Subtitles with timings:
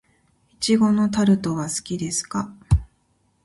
[0.59, 2.51] 苺のタルトは好きですか。